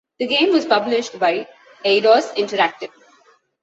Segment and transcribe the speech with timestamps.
[0.17, 1.47] The game was published by
[1.85, 2.89] Eidos Interactive.